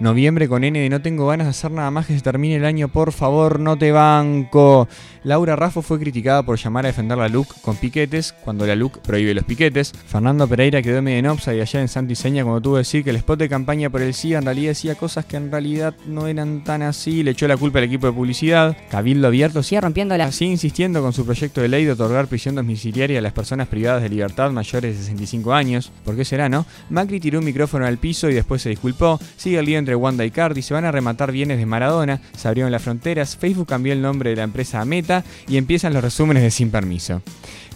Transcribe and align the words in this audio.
Noviembre 0.00 0.48
con 0.48 0.64
N 0.64 0.76
de 0.76 0.88
no 0.88 1.00
tengo 1.00 1.28
ganas 1.28 1.46
de 1.46 1.50
hacer 1.50 1.70
nada 1.70 1.90
más 1.90 2.06
que 2.06 2.14
se 2.14 2.20
termine 2.20 2.56
el 2.56 2.64
año, 2.64 2.88
por 2.88 3.12
favor, 3.12 3.60
no 3.60 3.78
te 3.78 3.92
banco. 3.92 4.88
Laura 5.22 5.56
Raffo 5.56 5.82
fue 5.82 5.98
criticada 5.98 6.42
por 6.42 6.58
llamar 6.58 6.84
a 6.84 6.88
defender 6.88 7.16
la 7.16 7.28
LUC 7.28 7.60
con 7.62 7.76
piquetes, 7.76 8.32
cuando 8.32 8.66
la 8.66 8.74
LUC 8.74 8.98
prohíbe 8.98 9.32
los 9.32 9.44
piquetes. 9.44 9.92
Fernando 10.06 10.46
Pereira 10.48 10.82
quedó 10.82 11.00
medio 11.00 11.18
en 11.18 11.38
y 11.46 11.60
allá 11.60 11.80
en 11.80 11.88
Santiseña 11.88 12.42
cuando 12.42 12.60
tuvo 12.60 12.74
que 12.74 12.78
decir 12.78 13.04
que 13.04 13.10
el 13.10 13.16
spot 13.16 13.38
de 13.38 13.48
campaña 13.48 13.88
por 13.88 14.02
el 14.02 14.14
sí 14.14 14.34
en 14.34 14.44
realidad 14.44 14.70
decía 14.70 14.96
cosas 14.96 15.24
que 15.24 15.36
en 15.36 15.50
realidad 15.50 15.94
no 16.06 16.26
eran 16.26 16.64
tan 16.64 16.82
así, 16.82 17.22
le 17.22 17.30
echó 17.30 17.46
la 17.48 17.56
culpa 17.56 17.78
al 17.78 17.84
equipo 17.84 18.06
de 18.06 18.12
publicidad. 18.12 18.76
Cabildo 18.90 19.28
Abierto 19.28 19.62
sigue 19.62 19.80
rompiendo 19.80 20.16
la... 20.16 20.30
Sigue 20.32 20.50
insistiendo 20.50 21.00
con 21.00 21.12
su 21.12 21.24
proyecto 21.24 21.62
de 21.62 21.68
ley 21.68 21.84
de 21.84 21.92
otorgar 21.92 22.26
prisión 22.26 22.56
domiciliaria 22.56 23.20
a 23.20 23.22
las 23.22 23.32
personas 23.32 23.68
privadas 23.68 24.02
de 24.02 24.08
libertad 24.08 24.50
mayores 24.50 24.96
de 24.98 25.02
65 25.04 25.54
años. 25.54 25.92
¿Por 26.04 26.16
qué 26.16 26.24
será, 26.24 26.48
no? 26.48 26.66
Macri 26.90 27.20
tiró 27.20 27.38
un 27.38 27.44
micrófono 27.44 27.86
al 27.86 27.98
piso 27.98 28.28
y 28.28 28.34
después 28.34 28.60
se 28.60 28.70
disculpó. 28.70 29.18
Sigue 29.36 29.58
el 29.58 29.64
entre 29.84 29.96
Wanda 29.96 30.24
y 30.24 30.30
Cardi, 30.30 30.62
se 30.62 30.72
van 30.72 30.86
a 30.86 30.90
rematar 30.90 31.30
bienes 31.30 31.58
de 31.58 31.66
Maradona, 31.66 32.20
se 32.34 32.48
abrieron 32.48 32.72
las 32.72 32.82
fronteras, 32.82 33.36
Facebook 33.36 33.68
cambió 33.68 33.92
el 33.92 34.00
nombre 34.00 34.30
de 34.30 34.36
la 34.36 34.42
empresa 34.42 34.80
a 34.80 34.86
Meta 34.86 35.22
y 35.46 35.58
empiezan 35.58 35.92
los 35.92 36.02
resúmenes 36.02 36.42
de 36.42 36.50
Sin 36.50 36.70
Permiso. 36.70 37.20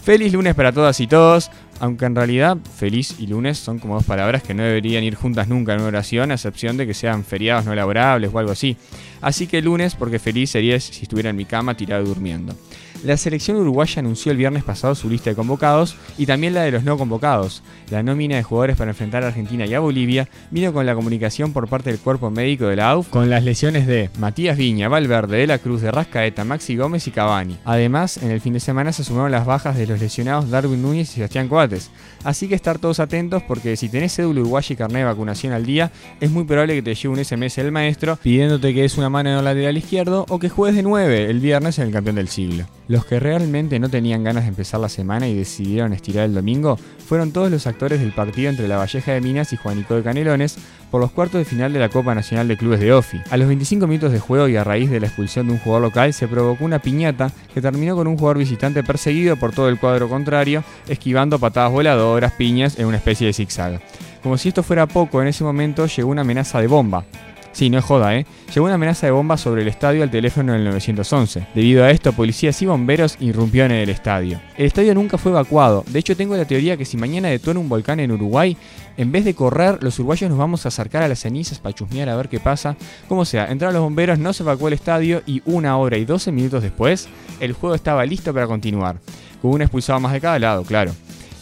Feliz 0.03 0.33
lunes 0.33 0.55
para 0.55 0.71
todas 0.71 0.99
y 1.01 1.07
todos, 1.07 1.51
aunque 1.79 2.05
en 2.05 2.15
realidad 2.15 2.57
feliz 2.77 3.15
y 3.19 3.27
lunes 3.27 3.59
son 3.59 3.77
como 3.77 3.95
dos 3.95 4.05
palabras 4.05 4.41
que 4.41 4.55
no 4.55 4.63
deberían 4.63 5.03
ir 5.03 5.13
juntas 5.13 5.47
nunca 5.47 5.73
en 5.73 5.81
una 5.81 5.89
oración, 5.89 6.31
a 6.31 6.35
excepción 6.35 6.77
de 6.77 6.87
que 6.87 6.95
sean 6.95 7.23
feriados 7.23 7.65
no 7.65 7.75
laborables 7.75 8.31
o 8.33 8.39
algo 8.39 8.51
así. 8.51 8.75
Así 9.21 9.45
que 9.45 9.61
lunes 9.61 9.93
porque 9.93 10.17
feliz 10.17 10.49
sería 10.49 10.79
si 10.79 11.03
estuviera 11.03 11.29
en 11.29 11.35
mi 11.35 11.45
cama 11.45 11.77
tirado 11.77 12.05
durmiendo. 12.05 12.55
La 13.03 13.15
selección 13.15 13.55
uruguaya 13.55 14.01
anunció 14.01 14.33
el 14.33 14.37
viernes 14.37 14.65
pasado 14.65 14.93
su 14.93 15.09
lista 15.09 15.29
de 15.29 15.35
convocados 15.35 15.95
y 16.17 16.25
también 16.25 16.53
la 16.53 16.63
de 16.63 16.71
los 16.71 16.83
no 16.83 16.97
convocados. 16.97 17.63
La 17.91 18.03
nómina 18.03 18.35
de 18.35 18.43
jugadores 18.43 18.75
para 18.75 18.91
enfrentar 18.91 19.23
a 19.23 19.27
Argentina 19.27 19.65
y 19.65 19.73
a 19.73 19.79
Bolivia 19.79 20.27
vino 20.51 20.73
con 20.73 20.85
la 20.85 20.95
comunicación 20.95 21.53
por 21.53 21.69
parte 21.69 21.91
del 21.91 21.99
cuerpo 21.99 22.29
médico 22.29 22.65
de 22.65 22.75
la 22.75 22.89
AUF 22.89 23.07
con 23.07 23.29
las 23.29 23.45
lesiones 23.45 23.87
de 23.87 24.09
Matías 24.19 24.57
Viña, 24.57 24.89
Valverde, 24.89 25.37
De 25.37 25.47
la 25.47 25.59
Cruz, 25.59 25.81
de 25.81 25.91
Rascaeta, 25.91 26.43
Maxi 26.43 26.75
Gómez 26.75 27.07
y 27.07 27.11
Cavani. 27.11 27.57
Además, 27.63 28.17
en 28.17 28.31
el 28.31 28.41
fin 28.41 28.51
de 28.51 28.59
semana 28.59 28.91
se 28.91 29.05
sumaron 29.05 29.31
las 29.31 29.45
bajas 29.45 29.77
de 29.77 29.87
los 29.87 30.01
lesionados 30.01 30.49
Darwin 30.49 30.81
Núñez 30.81 31.11
y 31.11 31.13
Sebastián 31.13 31.47
Coates. 31.47 31.91
Así 32.25 32.49
que 32.49 32.55
estar 32.55 32.79
todos 32.79 32.99
atentos 32.99 33.43
porque 33.43 33.77
si 33.77 33.87
tenés 33.87 34.13
cédula 34.13 34.41
uruguaya 34.41 34.73
y 34.73 34.75
carnet 34.75 35.03
de 35.03 35.05
vacunación 35.05 35.53
al 35.53 35.65
día, 35.65 35.89
es 36.19 36.31
muy 36.31 36.43
probable 36.43 36.75
que 36.75 36.81
te 36.81 36.95
llegue 36.95 37.07
un 37.07 37.23
SMS 37.23 37.55
del 37.55 37.71
maestro 37.71 38.17
pidiéndote 38.17 38.73
que 38.73 38.81
des 38.81 38.97
una 38.97 39.09
mano 39.09 39.29
en 39.29 39.37
el 39.37 39.45
lateral 39.45 39.77
izquierdo 39.77 40.25
o 40.27 40.37
que 40.37 40.49
juegues 40.49 40.75
de 40.75 40.83
9 40.83 41.29
el 41.29 41.39
viernes 41.39 41.79
en 41.79 41.87
el 41.87 41.93
campeón 41.93 42.17
del 42.17 42.27
siglo. 42.27 42.65
Los 42.89 43.05
que 43.05 43.19
realmente 43.19 43.77
no 43.77 43.87
tenían 43.87 44.23
ganas 44.23 44.45
de 44.45 44.49
empezar 44.49 44.79
la 44.79 44.89
semana 44.89 45.27
y 45.27 45.35
decidieron 45.35 45.93
estirar 45.93 46.25
el 46.25 46.33
domingo 46.33 46.75
fueron 47.05 47.31
todos 47.31 47.51
los 47.51 47.67
actores 47.67 47.99
del 47.99 48.13
partido 48.13 48.49
entre 48.49 48.67
la 48.67 48.77
Valleja 48.77 49.11
de 49.11 49.21
Minas 49.21 49.53
y 49.53 49.57
Juanico 49.57 49.93
de 49.93 50.01
Canelones 50.01 50.57
por 50.89 50.99
los 50.99 51.11
cuartos 51.11 51.37
de 51.37 51.45
final 51.45 51.71
de 51.71 51.77
la 51.77 51.89
Copa 51.89 52.15
Nacional 52.15 52.47
de 52.47 52.57
Clubes 52.57 52.79
de 52.79 52.91
OFI. 52.91 53.21
A 53.29 53.37
los 53.37 53.47
25 53.47 53.85
minutos 53.85 54.11
de 54.11 54.19
juego 54.19 54.47
y 54.47 54.55
a 54.55 54.63
raíz 54.63 54.89
de 54.89 54.99
la 54.99 55.05
expulsión 55.05 55.45
de 55.45 55.53
un 55.53 55.59
jugador 55.59 55.83
local 55.83 56.15
se 56.15 56.27
provocó 56.27 56.65
una 56.65 56.79
piñata 56.79 57.31
que 57.53 57.61
terminó 57.61 57.95
con 57.95 58.07
un 58.07 58.17
jugador 58.17 58.39
visitante 58.39 58.83
perseguido 58.83 59.37
por 59.37 59.53
todo 59.53 59.69
el 59.69 59.79
cuadro 59.79 60.09
contrario, 60.09 60.63
esquivando 60.87 61.37
patadas 61.37 61.71
voladoras, 61.71 62.33
piñas 62.33 62.79
en 62.79 62.87
una 62.87 62.97
especie 62.97 63.27
de 63.27 63.33
zigzag. 63.33 63.79
Como 64.23 64.35
si 64.39 64.49
esto 64.49 64.63
fuera 64.63 64.87
poco, 64.87 65.21
en 65.21 65.27
ese 65.27 65.43
momento 65.43 65.85
llegó 65.85 66.09
una 66.09 66.21
amenaza 66.21 66.59
de 66.59 66.65
bomba. 66.65 67.05
Sí, 67.51 67.69
no 67.69 67.77
es 67.79 67.83
joda, 67.83 68.15
¿eh? 68.15 68.25
Llegó 68.53 68.65
una 68.65 68.75
amenaza 68.75 69.07
de 69.07 69.11
bomba 69.11 69.37
sobre 69.37 69.63
el 69.63 69.67
estadio 69.67 70.03
al 70.03 70.11
teléfono 70.11 70.53
del 70.53 70.63
911. 70.63 71.47
Debido 71.53 71.83
a 71.83 71.91
esto, 71.91 72.13
policías 72.13 72.61
y 72.61 72.65
bomberos 72.65 73.17
irrumpieron 73.19 73.71
en 73.71 73.79
el 73.79 73.89
estadio. 73.89 74.39
El 74.57 74.67
estadio 74.67 74.93
nunca 74.93 75.17
fue 75.17 75.31
evacuado. 75.31 75.83
De 75.87 75.99
hecho, 75.99 76.15
tengo 76.15 76.37
la 76.37 76.45
teoría 76.45 76.77
que 76.77 76.85
si 76.85 76.95
mañana 76.95 77.27
detona 77.29 77.59
un 77.59 77.67
volcán 77.67 77.99
en 77.99 78.11
Uruguay, 78.11 78.55
en 78.97 79.11
vez 79.11 79.25
de 79.25 79.33
correr, 79.33 79.81
los 79.81 79.97
uruguayos 79.99 80.29
nos 80.29 80.39
vamos 80.39 80.65
a 80.65 80.69
acercar 80.69 81.03
a 81.03 81.07
las 81.07 81.19
cenizas 81.19 81.59
para 81.59 81.73
chusmear 81.73 82.09
a 82.09 82.15
ver 82.15 82.29
qué 82.29 82.39
pasa. 82.39 82.75
Como 83.07 83.25
sea, 83.25 83.45
entraron 83.51 83.73
los 83.73 83.83
bomberos, 83.83 84.19
no 84.19 84.31
se 84.31 84.43
evacuó 84.43 84.67
el 84.67 84.75
estadio 84.75 85.21
y 85.25 85.41
una 85.45 85.77
hora 85.77 85.97
y 85.97 86.05
12 86.05 86.31
minutos 86.31 86.63
después, 86.63 87.09
el 87.39 87.53
juego 87.53 87.75
estaba 87.75 88.05
listo 88.05 88.33
para 88.33 88.47
continuar. 88.47 88.97
Con 89.41 89.51
un 89.51 89.61
expulsado 89.61 89.99
más 89.99 90.13
de 90.13 90.21
cada 90.21 90.37
lado, 90.37 90.63
claro 90.63 90.93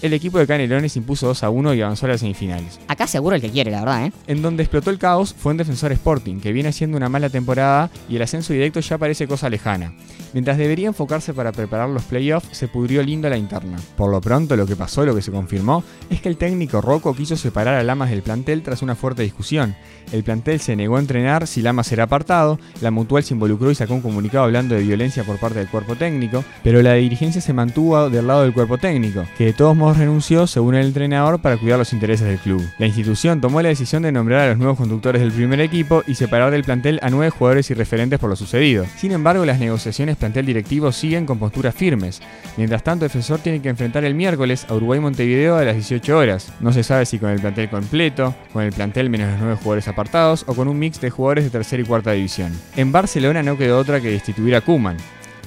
el 0.02 0.13
equipo 0.13 0.38
de 0.38 0.47
Canelones 0.47 0.96
impuso 0.96 1.28
2 1.28 1.44
a 1.44 1.50
1 1.50 1.74
y 1.74 1.81
avanzó 1.81 2.06
a 2.06 2.09
las 2.09 2.19
semifinales. 2.19 2.80
Acá 2.88 3.08
seguro 3.08 3.35
el 3.35 3.41
que 3.41 3.50
quiere, 3.50 3.72
la 3.72 3.80
verdad, 3.80 4.06
¿eh? 4.06 4.12
En 4.28 4.41
donde 4.41 4.63
explotó 4.63 4.90
el 4.90 5.00
caos 5.00 5.34
fue 5.34 5.52
en 5.52 5.58
Defensor 5.58 5.91
Sporting, 5.91 6.40
que 6.40 6.52
viene 6.52 6.69
haciendo 6.69 6.97
una 6.97 7.09
mala 7.09 7.30
temporada 7.30 7.90
y 8.07 8.16
el 8.16 8.22
ascenso 8.22 8.53
directo 8.53 8.80
ya 8.80 8.97
parece 8.97 9.28
cosa 9.28 9.50
lejana. 9.50 9.94
Mientras 10.34 10.57
debería 10.57 10.88
enfocarse 10.88 11.34
para 11.34 11.52
preparar 11.52 11.90
los 11.90 12.03
playoffs, 12.03 12.50
se 12.52 12.68
pudrió 12.68 13.02
lindo 13.02 13.30
la 13.30 13.38
interna. 13.38 13.78
Por 13.96 14.12
lo 14.12 14.22
pronto, 14.22 14.56
lo 14.56 14.68
que 14.68 14.75
pasó, 14.75 15.06
lo 15.06 15.16
que 15.16 15.22
se 15.22 15.31
confirmó, 15.31 15.84
es 16.09 16.22
que 16.22 16.30
el 16.30 16.38
técnico 16.38 16.81
Rocco 16.81 17.16
quiso 17.16 17.38
separar 17.38 17.75
a 17.75 17.84
Lamas 17.84 18.09
del 18.09 18.22
plantel 18.22 18.62
tras 18.62 18.81
una 18.81 18.96
fuerte 18.96 19.24
discusión. 19.24 19.75
El 20.12 20.24
plantel 20.24 20.59
se 20.59 20.75
negó 20.75 20.97
a 20.97 21.00
entrenar 21.00 21.47
si 21.47 21.62
Lamas 21.62 21.91
era 21.91 22.03
apartado, 22.03 22.59
la 22.81 22.91
Mutual 22.91 23.24
se 23.24 23.34
involucró 23.34 23.72
y 23.72 23.75
sacó 23.75 23.94
un 23.94 24.02
comunicado 24.02 24.44
hablando 24.44 24.75
de 24.75 24.81
violencia 24.81 25.24
por 25.24 25.38
parte 25.38 25.59
del 25.59 25.69
cuerpo 25.69 25.96
técnico, 25.96 26.44
pero 26.63 26.81
la 26.81 26.94
dirigencia 26.94 27.41
se 27.41 27.53
mantuvo 27.53 28.09
del 28.09 28.28
lado 28.28 28.44
del 28.44 28.53
cuerpo 28.53 28.78
técnico, 28.78 29.24
que 29.38 29.46
de 29.46 29.53
todos 29.53 29.75
modos 29.75 29.87
renunció, 29.96 30.48
según 30.48 30.75
el 30.75 30.88
entrenador, 30.88 31.40
para 31.40 31.56
cuidar 31.58 31.78
los 31.78 31.94
intereses 31.94 32.28
del 32.28 32.40
club. 32.40 32.62
La 32.80 32.88
institución 32.88 33.40
tomó 33.40 33.62
la 33.62 33.70
decisión 33.70 34.02
de 34.03 34.12
nombrar 34.12 34.42
a 34.42 34.50
los 34.50 34.58
nuevos 34.58 34.78
conductores 34.78 35.22
del 35.22 35.31
primer 35.31 35.62
equipo 35.62 36.03
y 36.08 36.16
separar 36.16 36.52
del 36.52 36.64
plantel 36.64 37.00
a 37.03 37.09
nueve 37.09 37.30
jugadores 37.30 37.70
y 37.70 37.75
referentes 37.75 38.20
por 38.20 38.30
lo 38.30 38.36
sucedido. 38.36 38.86
Sin 38.98 39.12
embargo, 39.12 39.46
las 39.46 39.59
negociaciones 39.59 40.18
plantel 40.18 40.46
directivo 40.46 40.92
siguen 40.92 41.25
con 41.25 41.40
posturas 41.40 41.75
firmes. 41.75 42.22
Mientras 42.58 42.84
tanto, 42.84 43.06
Defensor 43.06 43.40
tiene 43.40 43.62
que 43.62 43.70
enfrentar 43.70 44.03
el 44.03 44.16
miércoles 44.16 44.66
a 44.68 44.74
Uruguay-Montevideo 44.74 45.56
a 45.56 45.64
las 45.64 45.75
18 45.75 46.18
horas. 46.18 46.52
No 46.59 46.74
se 46.74 46.84
sabe 46.84 47.06
si 47.06 47.19
con 47.19 47.30
el 47.30 47.40
plantel 47.40 47.69
completo, 47.69 48.36
con 48.52 48.64
el 48.64 48.74
plantel 48.74 49.09
menos 49.09 49.31
los 49.31 49.40
nueve 49.40 49.56
jugadores 49.56 49.88
apartados 49.88 50.44
o 50.48 50.56
con 50.56 50.68
un 50.68 50.80
mix 50.80 51.00
de 51.00 51.12
jugadores 51.12 51.44
de 51.44 51.50
tercera 51.52 51.81
y 51.81 51.86
cuarta 51.86 52.12
división. 52.12 52.52
En 52.75 52.92
Barcelona 52.92 53.44
no 53.44 53.58
quedó 53.58 53.78
otra 53.78 54.02
que 54.02 54.09
destituir 54.09 54.56
a 54.56 54.62
Kuman. 54.62 54.98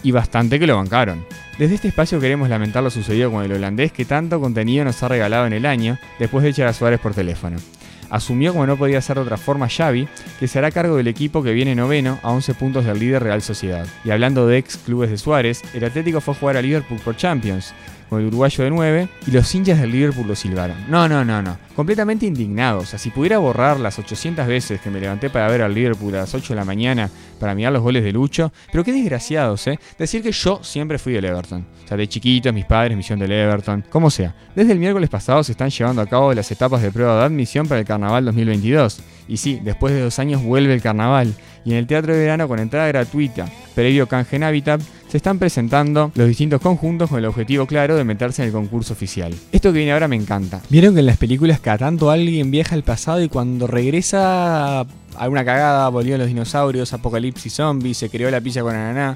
Y 0.02 0.12
bastante 0.12 0.58
que 0.58 0.66
lo 0.66 0.76
bancaron. 0.76 1.24
Desde 1.58 1.74
este 1.74 1.88
espacio 1.88 2.20
queremos 2.20 2.48
lamentar 2.48 2.82
lo 2.82 2.90
sucedido 2.90 3.30
con 3.30 3.44
el 3.44 3.52
holandés 3.52 3.92
que 3.92 4.04
tanto 4.04 4.40
contenido 4.40 4.84
nos 4.84 5.02
ha 5.02 5.08
regalado 5.08 5.46
en 5.46 5.52
el 5.52 5.66
año 5.66 5.98
después 6.18 6.42
de 6.42 6.50
echar 6.50 6.66
a 6.66 6.72
Suárez 6.72 7.00
por 7.00 7.14
teléfono. 7.14 7.58
Asumió 8.10 8.52
como 8.52 8.66
no 8.66 8.76
podía 8.76 9.00
ser 9.00 9.16
de 9.16 9.22
otra 9.22 9.36
forma 9.36 9.68
Xavi, 9.68 10.08
que 10.38 10.48
se 10.48 10.58
hará 10.58 10.70
cargo 10.70 10.96
del 10.96 11.08
equipo 11.08 11.42
que 11.42 11.52
viene 11.52 11.74
noveno 11.74 12.18
a 12.22 12.30
11 12.32 12.54
puntos 12.54 12.84
del 12.84 12.98
líder 12.98 13.22
Real 13.22 13.40
Sociedad. 13.40 13.86
Y 14.04 14.10
hablando 14.10 14.46
de 14.46 14.58
ex 14.58 14.76
clubes 14.76 15.10
de 15.10 15.18
Suárez, 15.18 15.62
el 15.74 15.84
Atlético 15.84 16.20
fue 16.20 16.34
a 16.34 16.36
jugar 16.36 16.56
a 16.56 16.62
Liverpool 16.62 17.00
por 17.04 17.16
Champions, 17.16 17.72
con 18.10 18.20
el 18.20 18.26
uruguayo 18.26 18.64
de 18.64 18.70
9, 18.70 19.08
y 19.28 19.30
los 19.30 19.54
hinchas 19.54 19.80
del 19.80 19.92
Liverpool 19.92 20.26
lo 20.26 20.34
silbaron. 20.34 20.76
No, 20.88 21.08
no, 21.08 21.24
no, 21.24 21.40
no. 21.40 21.56
Completamente 21.76 22.26
indignados. 22.26 22.82
O 22.82 22.86
sea, 22.86 22.98
si 22.98 23.10
pudiera 23.10 23.38
borrar 23.38 23.78
las 23.78 23.98
800 24.00 24.46
veces 24.48 24.80
que 24.80 24.90
me 24.90 25.00
levanté 25.00 25.30
para 25.30 25.48
ver 25.48 25.62
al 25.62 25.72
Liverpool 25.72 26.16
a 26.16 26.18
las 26.18 26.34
8 26.34 26.52
de 26.52 26.56
la 26.56 26.64
mañana 26.64 27.08
para 27.38 27.54
mirar 27.54 27.72
los 27.72 27.82
goles 27.82 28.02
de 28.02 28.12
Lucho, 28.12 28.52
pero 28.72 28.82
qué 28.82 28.92
desgraciados, 28.92 29.64
¿eh? 29.68 29.78
Decir 29.96 30.22
que 30.22 30.32
yo 30.32 30.58
siempre 30.62 30.98
fui 30.98 31.12
del 31.12 31.24
Everton. 31.24 31.64
O 31.84 31.88
sea, 31.88 31.96
de 31.96 32.08
chiquitos, 32.08 32.52
mis 32.52 32.64
padres, 32.64 32.96
misión 32.96 33.20
del 33.20 33.30
Everton. 33.30 33.84
Como 33.88 34.10
sea, 34.10 34.34
desde 34.56 34.72
el 34.72 34.80
miércoles 34.80 35.08
pasado 35.08 35.44
se 35.44 35.52
están 35.52 35.70
llevando 35.70 36.02
a 36.02 36.06
cabo 36.06 36.34
las 36.34 36.50
etapas 36.50 36.82
de 36.82 36.90
prueba 36.90 37.16
de 37.16 37.24
admisión 37.26 37.68
para 37.68 37.80
el 37.80 37.86
Carnaval 37.86 37.99
2022. 38.00 39.00
Y 39.28 39.36
sí, 39.36 39.60
después 39.62 39.94
de 39.94 40.00
dos 40.00 40.18
años 40.18 40.42
vuelve 40.42 40.74
el 40.74 40.82
Carnaval. 40.82 41.34
Y 41.64 41.72
en 41.72 41.78
el 41.78 41.86
Teatro 41.86 42.12
de 42.12 42.20
Verano 42.20 42.48
con 42.48 42.58
entrada 42.58 42.88
gratuita, 42.88 43.46
previo 43.74 44.08
canje 44.08 44.36
en 44.36 44.44
Habitat, 44.44 44.80
se 45.08 45.16
están 45.16 45.38
presentando 45.38 46.12
los 46.14 46.28
distintos 46.28 46.60
conjuntos 46.60 47.10
con 47.10 47.18
el 47.18 47.26
objetivo 47.26 47.66
claro 47.66 47.96
de 47.96 48.04
meterse 48.04 48.42
en 48.42 48.48
el 48.48 48.52
concurso 48.52 48.92
oficial. 48.92 49.34
Esto 49.52 49.72
que 49.72 49.78
viene 49.78 49.92
ahora 49.92 50.08
me 50.08 50.16
encanta. 50.16 50.60
Vieron 50.68 50.94
que 50.94 51.00
en 51.00 51.06
las 51.06 51.16
películas 51.16 51.60
cada 51.60 51.78
tanto 51.78 52.10
alguien 52.10 52.50
viaja 52.50 52.74
al 52.74 52.84
pasado 52.84 53.22
y 53.22 53.28
cuando 53.28 53.66
regresa 53.66 54.86
alguna 55.16 55.44
cagada, 55.44 55.88
volvió 55.88 56.16
los 56.16 56.28
dinosaurios, 56.28 56.92
apocalipsis 56.92 57.52
zombies, 57.52 57.98
se 57.98 58.08
creó 58.08 58.30
la 58.30 58.40
pizza 58.40 58.62
con 58.62 58.74
ananá. 58.74 59.14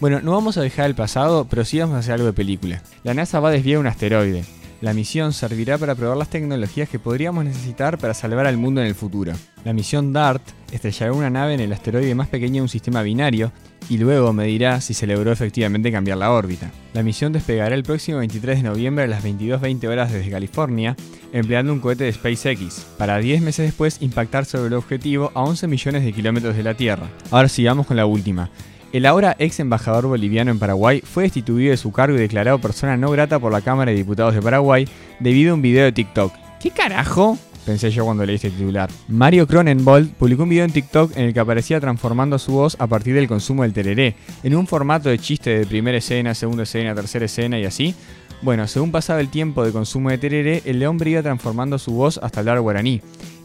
Bueno, 0.00 0.20
no 0.20 0.32
vamos 0.32 0.56
a 0.56 0.62
dejar 0.62 0.86
el 0.86 0.94
pasado, 0.94 1.46
pero 1.48 1.64
sí 1.64 1.78
vamos 1.78 1.96
a 1.96 1.98
hacer 1.98 2.14
algo 2.14 2.26
de 2.26 2.32
película. 2.32 2.82
La 3.04 3.14
NASA 3.14 3.38
va 3.38 3.50
a 3.50 3.52
desviar 3.52 3.78
un 3.78 3.86
asteroide. 3.86 4.44
La 4.84 4.92
misión 4.92 5.32
servirá 5.32 5.78
para 5.78 5.94
probar 5.94 6.18
las 6.18 6.28
tecnologías 6.28 6.90
que 6.90 6.98
podríamos 6.98 7.42
necesitar 7.42 7.96
para 7.96 8.12
salvar 8.12 8.46
al 8.46 8.58
mundo 8.58 8.82
en 8.82 8.86
el 8.86 8.94
futuro. 8.94 9.32
La 9.64 9.72
misión 9.72 10.12
DART 10.12 10.42
estrellará 10.72 11.14
una 11.14 11.30
nave 11.30 11.54
en 11.54 11.60
el 11.60 11.72
asteroide 11.72 12.14
más 12.14 12.28
pequeño 12.28 12.56
de 12.56 12.60
un 12.60 12.68
sistema 12.68 13.00
binario 13.00 13.50
y 13.88 13.96
luego 13.96 14.34
medirá 14.34 14.82
si 14.82 14.92
se 14.92 15.06
logró 15.06 15.32
efectivamente 15.32 15.90
cambiar 15.90 16.18
la 16.18 16.32
órbita. 16.32 16.70
La 16.92 17.02
misión 17.02 17.32
despegará 17.32 17.74
el 17.74 17.82
próximo 17.82 18.18
23 18.18 18.58
de 18.58 18.68
noviembre 18.68 19.04
a 19.04 19.06
las 19.06 19.24
22.20 19.24 19.88
horas 19.88 20.12
desde 20.12 20.30
California, 20.30 20.96
empleando 21.32 21.72
un 21.72 21.80
cohete 21.80 22.04
de 22.04 22.12
SpaceX, 22.12 22.84
para 22.98 23.16
10 23.16 23.40
meses 23.40 23.64
después 23.64 24.02
impactar 24.02 24.44
sobre 24.44 24.66
el 24.66 24.74
objetivo 24.74 25.32
a 25.34 25.44
11 25.44 25.66
millones 25.66 26.04
de 26.04 26.12
kilómetros 26.12 26.56
de 26.56 26.62
la 26.62 26.74
Tierra. 26.74 27.08
Ahora 27.30 27.48
sigamos 27.48 27.86
con 27.86 27.96
la 27.96 28.04
última. 28.04 28.50
El 28.94 29.06
ahora 29.06 29.34
ex 29.40 29.58
embajador 29.58 30.06
boliviano 30.06 30.52
en 30.52 30.60
Paraguay 30.60 31.00
fue 31.00 31.24
destituido 31.24 31.72
de 31.72 31.76
su 31.76 31.90
cargo 31.90 32.16
y 32.16 32.20
declarado 32.20 32.60
persona 32.60 32.96
no 32.96 33.10
grata 33.10 33.40
por 33.40 33.50
la 33.50 33.60
Cámara 33.60 33.90
de 33.90 33.96
Diputados 33.96 34.36
de 34.36 34.40
Paraguay 34.40 34.86
debido 35.18 35.50
a 35.50 35.54
un 35.54 35.62
video 35.62 35.84
de 35.84 35.90
TikTok. 35.90 36.32
¿Qué 36.60 36.70
carajo? 36.70 37.36
Pensé 37.66 37.90
yo 37.90 38.04
cuando 38.04 38.24
leí 38.24 38.36
este 38.36 38.50
titular. 38.50 38.88
Mario 39.08 39.48
Cronenbold 39.48 40.12
publicó 40.12 40.44
un 40.44 40.50
video 40.50 40.64
en 40.64 40.70
TikTok 40.70 41.16
en 41.16 41.24
el 41.24 41.34
que 41.34 41.40
aparecía 41.40 41.80
transformando 41.80 42.38
su 42.38 42.52
voz 42.52 42.76
a 42.78 42.86
partir 42.86 43.16
del 43.16 43.26
consumo 43.26 43.64
del 43.64 43.72
tereré, 43.72 44.14
en 44.44 44.54
un 44.54 44.68
formato 44.68 45.08
de 45.08 45.18
chiste 45.18 45.58
de 45.58 45.66
primera 45.66 45.98
escena, 45.98 46.32
segunda 46.32 46.62
escena, 46.62 46.94
tercera 46.94 47.24
escena 47.24 47.58
y 47.58 47.64
así. 47.64 47.96
Bueno, 48.42 48.68
según 48.68 48.92
pasaba 48.92 49.18
el 49.18 49.28
tiempo 49.28 49.64
de 49.64 49.72
consumo 49.72 50.10
de 50.10 50.18
tereré, 50.18 50.62
el 50.66 50.84
hombre 50.86 51.10
iba 51.10 51.22
transformando 51.22 51.80
su 51.80 51.94
voz 51.94 52.20
hasta 52.22 52.38
hablar 52.38 52.60
guaraní. 52.60 53.00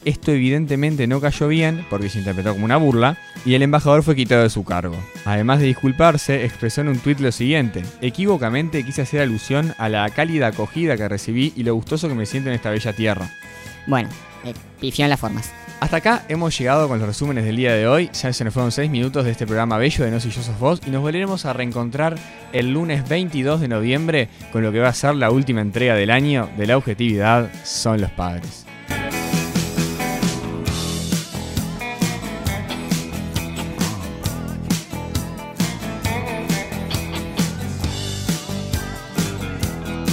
Esto 0.05 0.31
evidentemente 0.31 1.07
no 1.07 1.19
cayó 1.19 1.47
bien 1.47 1.85
porque 1.89 2.09
se 2.09 2.19
interpretó 2.19 2.53
como 2.53 2.65
una 2.65 2.77
burla 2.77 3.17
y 3.45 3.53
el 3.53 3.61
embajador 3.61 4.03
fue 4.03 4.15
quitado 4.15 4.43
de 4.43 4.49
su 4.49 4.63
cargo. 4.63 4.95
Además 5.25 5.59
de 5.59 5.67
disculparse, 5.67 6.45
expresó 6.45 6.81
en 6.81 6.89
un 6.89 6.99
tuit 6.99 7.19
lo 7.19 7.31
siguiente: 7.31 7.83
Equivocamente 8.01 8.83
quise 8.85 9.01
hacer 9.01 9.21
alusión 9.21 9.73
a 9.77 9.89
la 9.89 10.09
cálida 10.09 10.47
acogida 10.47 10.97
que 10.97 11.09
recibí 11.09 11.53
y 11.55 11.63
lo 11.63 11.75
gustoso 11.75 12.07
que 12.07 12.15
me 12.15 12.25
siento 12.25 12.49
en 12.49 12.55
esta 12.55 12.69
bella 12.69 12.93
tierra. 12.93 13.29
Bueno, 13.87 14.09
eh, 14.45 14.53
pifió 14.79 15.05
en 15.05 15.09
las 15.09 15.19
formas. 15.19 15.51
Hasta 15.79 15.97
acá 15.97 16.25
hemos 16.27 16.57
llegado 16.57 16.89
con 16.89 16.99
los 16.99 17.07
resúmenes 17.07 17.45
del 17.45 17.55
día 17.55 17.73
de 17.73 17.87
hoy. 17.87 18.09
Ya 18.13 18.33
se 18.33 18.43
nos 18.43 18.53
fueron 18.53 18.71
6 18.71 18.91
minutos 18.91 19.23
de 19.23 19.31
este 19.31 19.45
programa 19.45 19.77
bello 19.77 20.03
de 20.03 20.11
No 20.11 20.19
Soy 20.19 20.31
Yo 20.31 20.41
Sos 20.41 20.59
Vos 20.59 20.81
y 20.85 20.89
nos 20.89 21.01
volveremos 21.01 21.45
a 21.45 21.53
reencontrar 21.53 22.15
el 22.51 22.73
lunes 22.73 23.07
22 23.07 23.61
de 23.61 23.69
noviembre 23.69 24.29
con 24.51 24.61
lo 24.61 24.73
que 24.73 24.79
va 24.79 24.89
a 24.89 24.93
ser 24.93 25.15
la 25.15 25.31
última 25.31 25.61
entrega 25.61 25.95
del 25.95 26.11
año 26.11 26.49
de 26.57 26.67
la 26.67 26.75
objetividad 26.75 27.49
Son 27.63 28.01
los 28.01 28.11
Padres. 28.11 28.65